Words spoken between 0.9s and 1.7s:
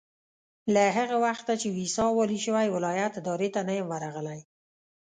هغه وخته چې